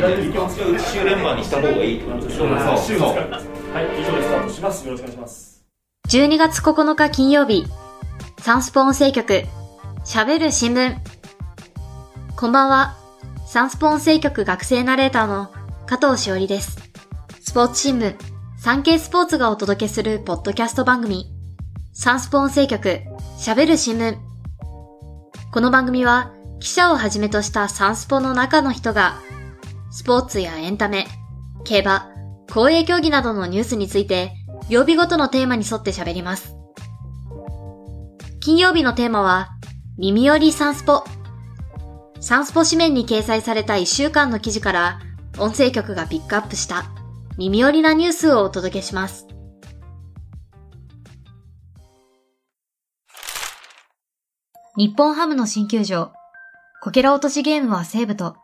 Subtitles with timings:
[0.00, 4.86] 週連番にした方がいいってことでしょはいそうそうはい、以上でスタートします。
[4.86, 5.64] よろしくお願いします。
[6.08, 7.66] 12月9日金曜日、
[8.40, 9.44] サンスポ音声局、
[10.04, 10.96] 喋る新聞。
[12.34, 12.96] こんばんは、
[13.46, 15.52] サンスポ音声局学生ナレーターの
[15.86, 16.78] 加藤しおりです。
[17.40, 18.16] スポーツ新聞、
[18.58, 21.30] サンケイスポーツがお届けするポッドキャスト番組、
[21.92, 23.02] サンスポ音声局、
[23.38, 24.16] 喋る新聞。
[25.52, 29.20] この番組は、記者をはじめとしたサンスポの中の人が、
[29.90, 31.06] スポーツやエンタメ、
[31.64, 32.10] 競馬、
[32.52, 34.32] 公営競技などのニュースについて、
[34.68, 36.54] 曜日ごとのテーマに沿って喋ります。
[38.40, 39.50] 金曜日のテーマは、
[39.98, 41.04] 耳寄りサンスポ。
[42.20, 45.00] サンスポ紙面に掲載された1週間の記事から、
[45.38, 46.84] 音声局がピックアップした
[47.38, 49.26] 耳寄りなニュースをお届けします。
[54.76, 56.12] 日本ハムの新球場、
[56.82, 58.36] こけら落としゲームは西武と、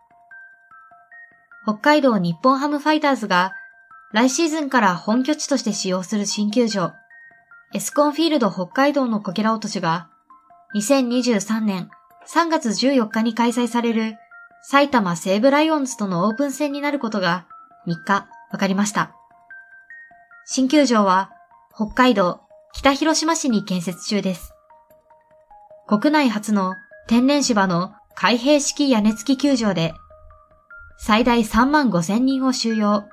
[1.66, 3.52] 北海道日本ハムファイターズが
[4.12, 6.92] 来シーズンから本拠地として使用する新球場、
[7.74, 10.08] エスコンフィールド北海道のこけら落としが、
[10.76, 11.90] 2023年
[12.28, 14.14] 3月14日に開催される
[14.62, 17.48] 埼玉西武ライオンズとのオープン戦になることが
[17.88, 19.12] 3日分かりました。
[20.44, 21.32] 新球場は
[21.74, 22.42] 北海道
[22.74, 24.52] 北広島市に建設中です。
[25.88, 26.74] 国内初の
[27.08, 29.94] 天然芝の開閉式屋根付き球場で
[30.98, 33.04] 最大3万5千人を収容。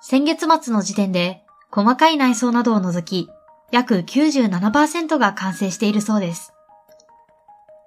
[0.00, 3.30] 先月末の時点で細かい内装などを除き
[3.72, 6.52] 約97%が完成しているそうです。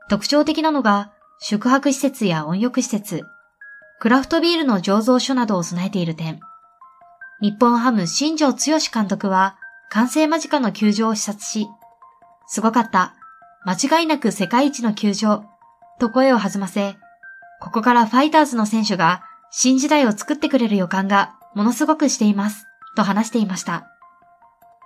[0.10, 3.24] 特徴的なのが宿泊施設や温浴施設、
[4.00, 6.40] クラフトビールの醸造所などを備えている点。
[7.42, 9.58] 日本ハム新庄剛志監督は
[9.90, 11.68] 完成間近の球場を視察し、
[12.48, 13.16] すごかった、
[13.66, 15.46] 間違いなく世界一の球場、
[16.00, 16.98] と声を弾ませ、
[17.60, 23.88] ここからファイターズの選手が新時代を作ってくれる予感がものすごくしています、と話していました。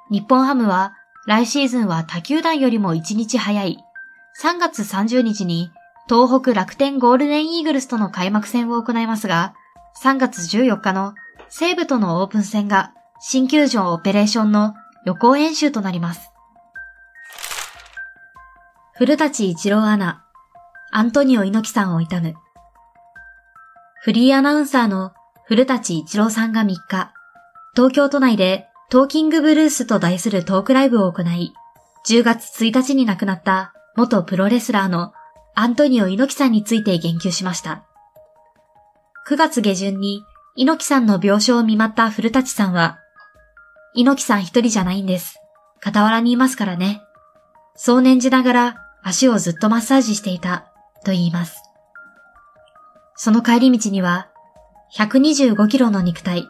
[0.10, 0.94] 日本ハムは
[1.28, 3.78] 来シーズンは他球団よりも1日早い
[4.42, 5.72] 3月30日に
[6.10, 9.54] 東北楽天ゴールデンイーグルスとの開幕戦を行いますが、
[10.04, 11.14] 3月14日の
[11.50, 14.74] 西武とのオープン戦が新球場オペレーションの
[15.06, 16.32] 予行演習となります。
[18.96, 20.24] 古舘一郎アナ、
[20.92, 22.36] アントニオ猪木さんを悼む。
[24.04, 25.12] フリーアナウンサーの
[25.46, 27.14] 古舘一郎さんが3日、
[27.76, 31.54] 東京都内でトーキングブルースと題するトークライブを行い、
[32.08, 35.14] 10月1日に亡くなった元プロレスラーの
[35.54, 37.84] アントニオ猪木さんについて言及しました。
[39.28, 40.24] 9月下旬に
[40.56, 42.98] 猪木さんの病床を見舞った古舘さんは、
[43.94, 45.36] 猪木さん一人じゃないんです。
[45.80, 47.04] 傍らにいますからね。
[47.76, 50.66] そう念じながら足をずっとマッサージしていた、
[51.06, 51.71] と言います。
[53.24, 54.30] その帰り道には、
[54.98, 56.50] 125キロの肉体、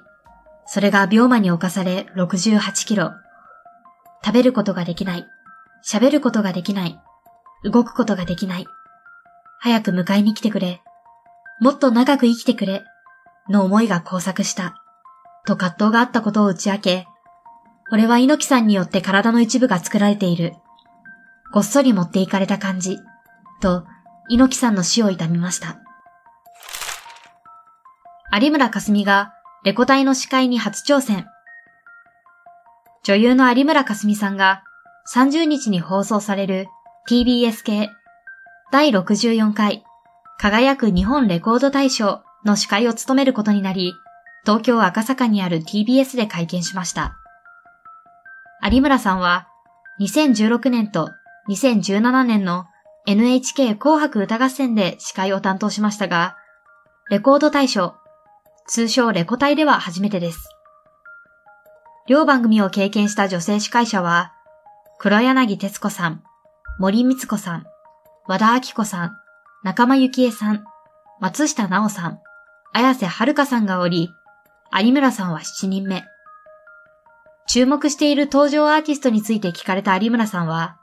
[0.65, 3.11] それが病魔に侵され68キロ。
[4.23, 5.27] 食べることができない。
[5.85, 6.97] 喋ることができない。
[7.65, 8.67] 動くことができない。
[9.59, 10.81] 早く迎えに来てくれ。
[11.59, 12.85] もっと長く生きてくれ。
[13.49, 14.81] の思いが交錯した。
[15.45, 17.07] と葛藤があったことを打ち明け、
[17.91, 20.53] 俺は猪木さんによって体の一部が作られている。
[21.51, 22.97] ごっそり持っていかれた感じ。
[23.61, 23.83] と、
[24.29, 25.80] 猪木さんの死を悼みました。
[28.33, 29.33] 有村架純が
[29.65, 31.27] レコ大の司会に初挑戦。
[33.03, 34.63] 女優の有村架純さんが
[35.13, 36.67] 30日に放送される
[37.09, 37.89] TBS 系
[38.71, 39.83] 第64回
[40.37, 43.93] 輝く日本レコード大賞の司会を務めることになり、
[44.45, 47.17] 東京赤坂にある TBS で会見しました。
[48.63, 49.49] 有村さんは
[49.99, 51.09] 2016年と
[51.49, 52.65] 2017年の
[53.07, 56.37] NHK 紅白歌合戦で司会を担当しましたが、
[57.09, 57.95] レコード大賞、
[58.73, 60.47] 通称レコ大では初めてです。
[62.07, 64.31] 両番組を経験した女性司会者は、
[64.97, 66.23] 黒柳徹子さん、
[66.79, 67.65] 森光子さん、
[68.27, 69.11] 和田明子さん、
[69.65, 70.63] 仲間由紀恵さん、
[71.19, 72.19] 松下奈緒さん、
[72.71, 74.09] 綾瀬はるかさんがおり、
[74.71, 76.05] 有村さんは7人目。
[77.49, 80.77] 注目している登場アーティストについて聞かれた有村さんは、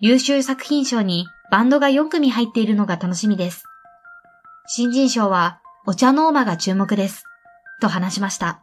[0.00, 3.62] 優秀作品賞にバンドが4組入っているのが楽しみです。
[4.66, 7.24] 新人賞はお茶ノーマが注目です。
[7.80, 8.60] と話しました。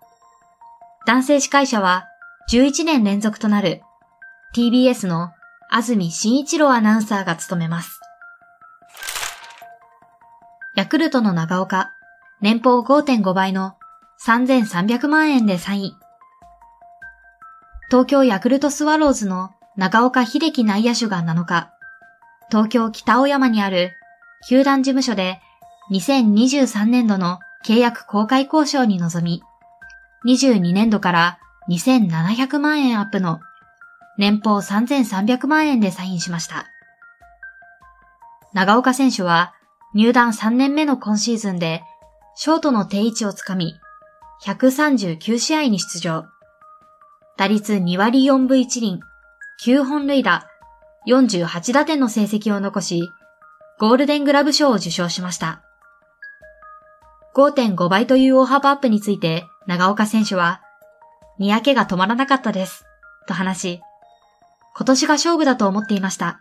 [1.07, 2.05] 男性司会者は
[2.51, 3.81] 11年連続となる
[4.55, 5.31] TBS の
[5.69, 7.99] 安住紳一郎アナウンサーが務めます。
[10.75, 11.91] ヤクルトの長岡、
[12.39, 13.73] 年俸5.5倍の
[14.23, 15.91] 3300万円でサイン。
[17.89, 21.71] 東京ヤクルトスワローズの長岡秀樹内野手が7日、
[22.51, 23.93] 東京北青山にある
[24.47, 25.41] 球団事務所で
[25.91, 29.41] 2023年度の契約公開交渉に臨み、
[30.25, 31.39] 22年度から
[31.69, 33.39] 2700万円アップの
[34.17, 36.65] 年俸3300万円でサインしました。
[38.53, 39.53] 長岡選手は
[39.93, 41.83] 入団3年目の今シーズンで
[42.35, 43.75] ショートの定位置をつかみ、
[44.43, 46.25] 139試合に出場。
[47.37, 48.99] 打率2割4分1厘、
[49.63, 50.47] 9本塁打、
[51.07, 53.09] 48打点の成績を残し、
[53.79, 55.61] ゴールデングラブ賞を受賞しました。
[57.37, 60.61] 5.5倍という大幅アップについて長岡選手は、
[61.37, 62.83] にやけが止まらなかったです、
[63.27, 63.81] と話し、
[64.75, 66.39] 今年が勝負だと思っていました。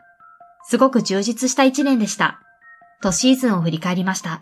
[0.64, 2.40] すごく充実した一年でした。
[3.02, 4.40] とシーズンを振り返りました。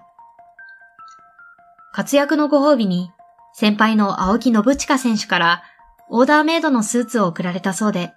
[1.92, 3.10] 活躍のご褒美に、
[3.52, 5.62] 先輩の青木信近選手から
[6.08, 8.14] オーダーメイドのスーツを贈られたそうで、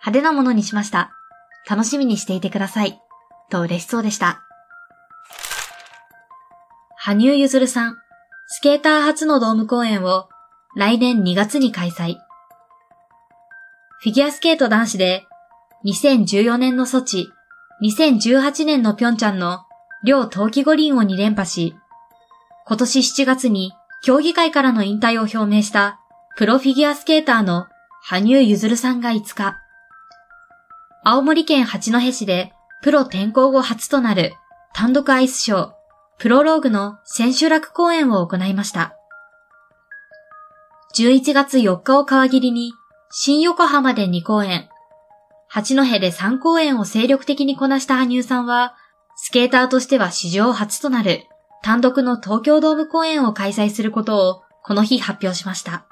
[0.00, 1.12] 派手なものにしました。
[1.68, 3.00] 楽しみにしていてください。
[3.50, 4.45] と嬉しそうでした。
[7.08, 7.98] 羽生結弦さん、
[8.48, 10.28] スケーター初のドーム公演を
[10.74, 12.16] 来年2月に開催。
[14.00, 15.24] フィギュアスケート男子で
[15.84, 17.28] 2014年のソチ、
[17.80, 19.60] 2018年のピョンチャンの
[20.04, 21.76] 両冬季五輪を2連覇し、
[22.66, 26.00] 今年7月に競技会からの引退を表明した
[26.36, 27.68] プロフィギュアスケーターの
[28.02, 29.54] 羽生結弦さんが5日、
[31.04, 32.52] 青森県八戸市で
[32.82, 34.34] プロ転向後初となる
[34.74, 35.75] 単独アイスショー、
[36.18, 38.96] プロローグの千秋楽公演を行いました。
[40.96, 42.72] 11月4日を皮切りに
[43.10, 44.68] 新横浜で2公演、
[45.48, 48.74] 八戸で3公演を精力的にこなした羽生さんは、
[49.16, 51.24] スケーターとしては史上初となる
[51.62, 55.86] 単独の東京ドーム公演を開催することをこの日発表しました。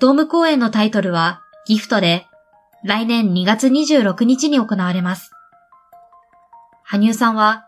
[0.00, 2.26] ドーム公演のタイトルはギフトで、
[2.84, 5.32] 来年2月26日に行われます。
[6.84, 7.67] 羽生さんは、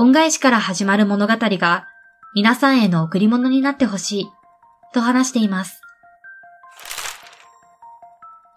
[0.00, 1.88] 恩返しから始まる物語が
[2.32, 4.26] 皆さんへの贈り物になってほしい、
[4.94, 5.82] と話しています。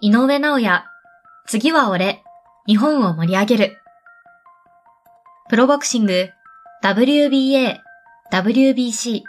[0.01, 0.83] 井上直也、
[1.47, 2.21] 次は俺、
[2.67, 3.77] 日本を盛り上げる。
[5.49, 6.29] プロボクシング、
[6.83, 7.79] WBA、
[8.31, 9.23] WBC、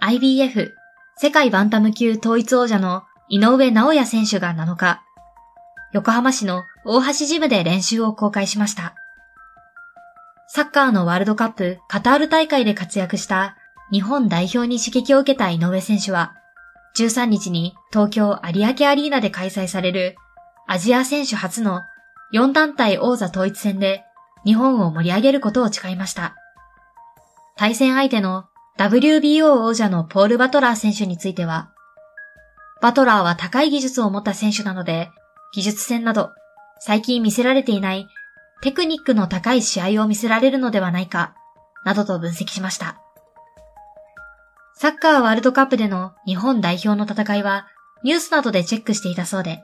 [0.00, 0.72] IBF、
[1.18, 5.02] 世界バンタム級統一王者の井上直也選手が7日、
[5.92, 8.94] 横浜市の大橋ジムで練習を公開しました。
[10.54, 13.56] サッカーのワールドカップカタール大会で活躍した
[13.90, 16.34] 日本代表に刺激を受けた井上選手は、
[16.94, 20.14] 13日に東京有明アリーナで開催される
[20.68, 21.80] アジア選手初の
[22.34, 24.04] 4団体王座統一戦で
[24.44, 26.34] 日本を盛り上げることを誓いました。
[27.56, 28.44] 対戦相手の
[28.78, 31.72] WBO 王者のポール・バトラー選手については、
[32.82, 35.08] バトラーは高い技術を持った選手なので、
[35.54, 36.28] 技術戦など
[36.78, 38.06] 最近見せられていない
[38.62, 41.34] テクニックの高い試合を見せられるのではないか、
[41.84, 42.96] などと分析しました。
[44.74, 47.66] サッカーワールドカップでの日本代表の戦いは
[48.04, 49.62] ニュースなどでチェックしていたそうで、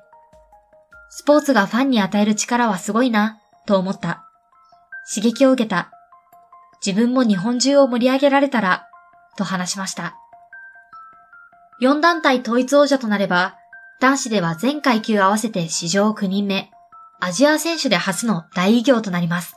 [1.10, 4.24] スポーツがファンに与える力はすごいな、と思った。
[5.14, 5.90] 刺激を受けた。
[6.84, 8.88] 自分も日本中を盛り上げられたら、
[9.36, 10.16] と話しました。
[11.80, 13.56] 4団体統一王者となれば、
[14.00, 16.70] 男子では全階級合わせて史上9人目、
[17.20, 19.56] アジア選手で初の大偉業となります。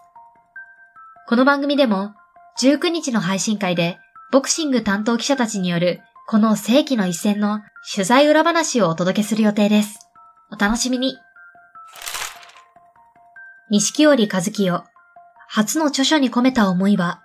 [1.27, 2.15] この番組でも、
[2.59, 3.99] 19日の配信会で、
[4.31, 7.61] ボクシング担当記者たちによる、この世紀の一戦の
[7.93, 10.09] 取材裏話をお届けする予定です。
[10.51, 11.17] お楽しみに。
[13.69, 14.83] 錦織和清、
[15.47, 17.21] 初の著書に込めた思いは、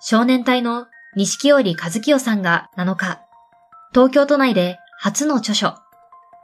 [0.00, 3.20] 少年隊の錦織和清さんが7日、
[3.92, 5.74] 東京都内で初の著書、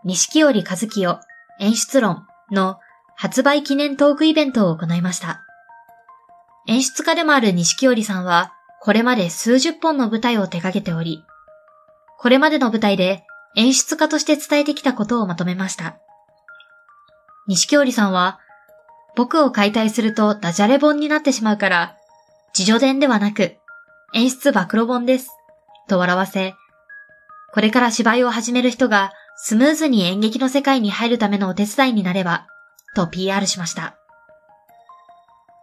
[0.05, 1.21] 錦織和清
[1.61, 2.79] 演出論の
[3.17, 5.43] 発売記念トークイベントを行いました。
[6.67, 11.25] 演出家でもある錦織さんは、これまで数十本の舞台を手掛けており、
[12.19, 13.25] これまでの舞台で
[13.57, 15.99] 演出家として伝えてきたことをまとめました。
[17.47, 18.41] 錦織さんは、
[19.17, 21.97] 僕を解体するとダジャレ本になってしまうから、
[22.57, 23.57] 自助伝ではなく、
[24.15, 25.29] 演出暴露本です。
[25.89, 26.55] と笑わせ、
[27.53, 32.47] これから芝居を始める人がスムーズに演劇の世界に入るためのお手伝いになれば、
[32.95, 33.97] と PR しました。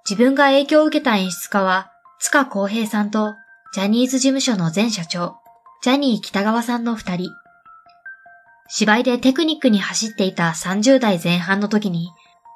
[0.10, 3.36] 自分が影響を受けた演出家は、塚公平さんと、
[3.74, 5.36] ジャニーズ事務所の前社長、
[5.82, 7.30] ジャニー北川さんの二人。
[8.68, 12.10] 芝居でテクニックに走っていた30代前半の時に、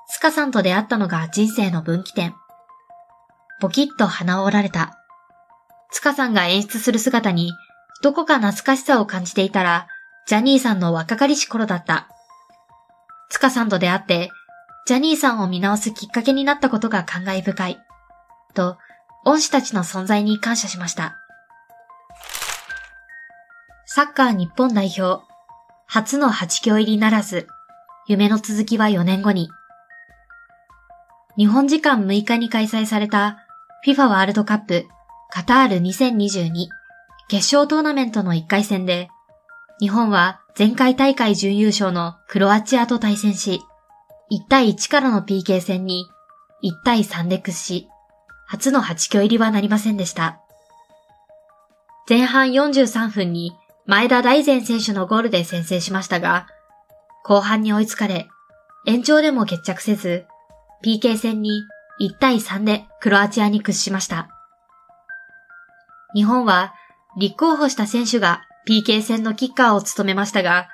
[0.08, 2.36] スカさんと出会ったのが人生の分岐点。
[3.62, 5.00] ポキッと鼻を折られた。
[5.92, 7.52] スカさんが演出する姿に、
[8.02, 9.88] どこか懐かしさを感じていたら、
[10.28, 12.08] ジャニーさんの若かりし頃だった。
[13.30, 14.32] スカさんと出会って、
[14.88, 17.80] ジャニーさんを見直すきっかけになったことが感慨深い。
[18.56, 18.78] と、
[19.24, 21.16] 恩師たちの存在に感謝しました。
[23.86, 25.24] サッカー日本代表、
[25.86, 27.48] 初の8強入りならず、
[28.08, 29.50] 夢の続きは4年後に。
[31.38, 33.40] 日本時間6日に開催された
[33.86, 34.88] FIFA ワールドカップ
[35.30, 36.68] カタール2022
[37.28, 39.10] 決勝トーナメントの1回戦で、
[39.80, 43.62] 日本は前回大会準優勝のクロアチアと対戦し、
[44.32, 46.08] 1対1からの PK 戦に
[46.64, 47.90] 1対3で屈し、
[48.48, 50.40] 初の8強入りはなりませんでした。
[52.08, 53.52] 前半43分に
[53.86, 56.48] 前田大然選手のゴールで先制しましたが、
[57.26, 58.30] 後半に追いつかれ、
[58.88, 60.26] 延長でも決着せず、
[60.86, 61.64] PK 戦に
[62.00, 64.30] 1対3でクロアチアに屈しました。
[66.16, 66.74] 日本は
[67.18, 70.68] 立候補した選手が PK 戦のキッカーを務めましたが、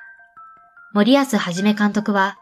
[0.94, 2.38] 森保はじめ監督は、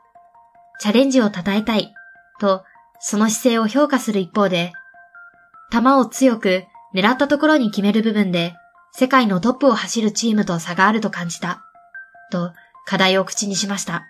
[0.81, 1.93] チャレンジを称えたい
[2.41, 2.65] と
[3.01, 4.73] その姿勢を評価する一方で、
[5.73, 6.65] 球を強く
[6.95, 8.55] 狙ったところに決める部分で
[8.93, 11.63] 世界のトップを走るチームと差があると感じた、
[12.31, 12.53] と
[12.87, 14.05] 課題を口にしました。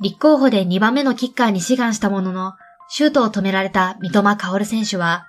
[0.00, 2.52] 立候補で2番目のキッカーに志願したものの、
[2.88, 5.26] シュートを止められた三笘薫選手は、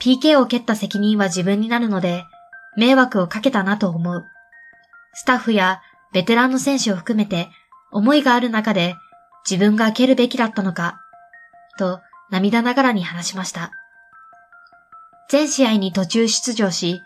[0.00, 2.24] PK を蹴った責任は自分になるので、
[2.76, 4.24] 迷惑をかけたなと思う。
[5.14, 5.80] スタッフや
[6.12, 7.48] ベテランの選手を含めて
[7.90, 8.96] 思いがある中で
[9.48, 11.00] 自分が蹴るべきだったのか、
[11.78, 13.70] と涙ながらに話しました。
[15.30, 17.02] 全試合に途中出場し、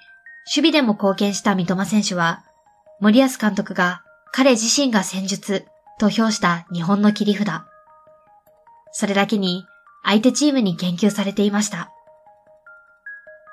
[0.55, 2.43] 守備でも貢献した三笘選手は、
[3.01, 4.03] 森保監督が
[4.33, 5.67] 彼自身が戦術
[5.99, 7.63] と評した日本の切り札。
[8.93, 9.67] それだけに
[10.05, 11.91] 相手チームに言及されていました。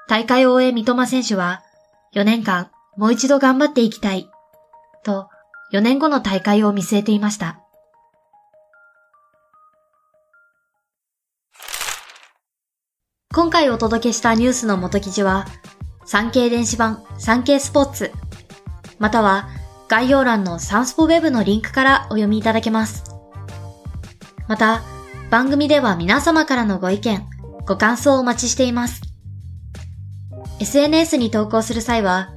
[0.08, 1.62] 大会を終え三笘選手は、
[2.16, 4.30] 4年間もう一度頑張っていきたい、
[5.04, 5.30] と
[5.72, 7.62] 4年後の大会を見据えていました。
[13.34, 15.46] 今回お届けしたニュースの元記事は、
[16.06, 18.12] 産経電子版産経スポーツ、
[18.98, 19.48] または
[19.88, 23.04] 概要欄のサンスポウェブのリンクからお読みいただけます。
[24.48, 24.82] また、
[25.30, 27.24] 番組では皆様からのご意見、
[27.68, 29.09] ご感想をお待ちしています。
[30.60, 32.30] SNS に投稿する際は、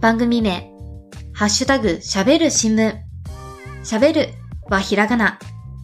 [0.00, 0.72] 番組名、
[1.34, 2.94] ハッシュタグ、喋る新聞。
[3.84, 4.28] 喋る
[4.70, 5.38] はひらがな、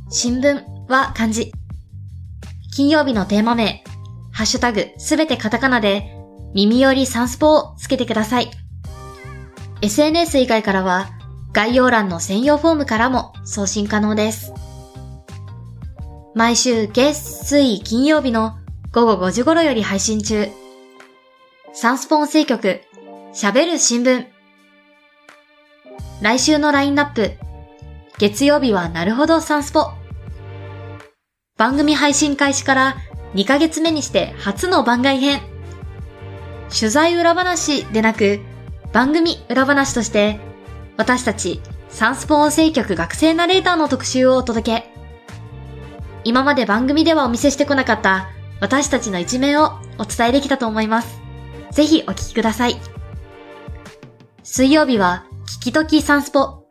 [0.09, 1.53] 新聞は漢字。
[2.75, 3.85] 金曜日のテーマ名、
[4.33, 6.11] ハッシュタグすべてカタカナで
[6.55, 8.51] 耳よりサンスポをつけてください。
[9.83, 11.11] SNS 以外からは
[11.53, 14.55] 概要欄の専用フォームからも送信可能です。
[16.35, 18.59] 毎週月、水、金曜日の
[18.91, 20.49] 午後5時頃より配信中。
[21.77, 22.83] サンスポ音声局、
[23.33, 24.27] 喋る新聞。
[26.23, 27.33] 来週のラインナップ。
[28.17, 29.91] 月曜日はなるほどサンスポ。
[31.59, 32.97] 番組配信開始から
[33.35, 35.41] 2ヶ月目にして初の番外編。
[36.71, 38.39] 取材裏話でなく、
[38.93, 40.39] 番組裏話として、
[40.97, 44.95] 私たちサンスポ音声局学生ナレーターの特集をお届け。
[46.23, 48.29] 今まで番組ではお見せしてこなかった
[48.61, 51.24] 私たちの一面をお伝えできたと思います。
[51.75, 52.77] ぜひお聞きください。
[54.45, 55.27] 水曜日は、
[55.59, 56.65] 聞きときサンスポ。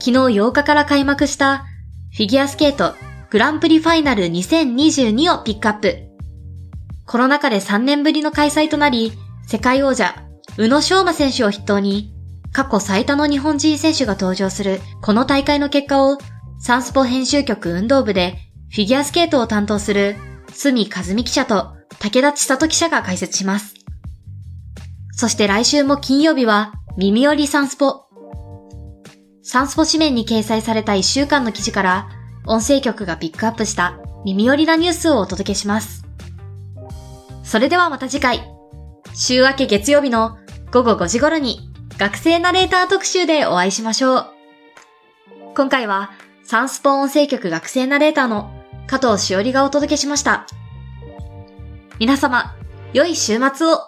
[0.00, 1.66] 昨日8日から開幕した
[2.14, 2.94] フィギュアスケート
[3.30, 5.98] グランプリファイナル2022をピックアップ。
[7.04, 9.12] コロナ禍で3年ぶりの開催となり、
[9.46, 10.14] 世界王者、
[10.56, 12.14] 宇野昌磨選手を筆頭に、
[12.52, 16.16] 過去最多の日本人選手が登場するこの大会の結果を、
[16.58, 18.38] サンスポ編集局運動部で
[18.70, 20.16] フィギュアスケートを担当する、
[20.54, 23.77] 隅和美記者と武田千里記者が解説します。
[25.18, 28.04] そして来週も金曜日は、耳寄りサンスポ。
[29.42, 32.08] サンスポ紙面に掲載された1週間の記事から、
[32.46, 36.04] 音声局がピックアップした耳寄りなニュースをお届けします。
[37.42, 38.48] それではまた次回、
[39.12, 40.38] 週明け月曜日の
[40.70, 44.26] 午後5時頃に学生ナレーター特集でお会いしましょう。
[45.56, 46.12] 今回は
[46.44, 48.52] サンスポ音声局学生ナレーターの
[48.86, 50.46] 加藤しおりがお届けしました。
[51.98, 52.54] 皆様、
[52.92, 53.80] 良い週末を